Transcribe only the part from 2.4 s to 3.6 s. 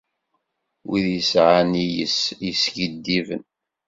yeskiddiben.